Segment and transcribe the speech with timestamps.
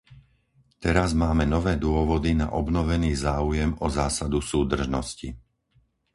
[0.85, 5.29] Teraz máme nové dôvody na obnovený záujem o zásadu súdržnosti.